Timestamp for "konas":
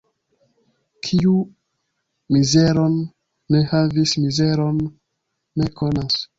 5.81-6.21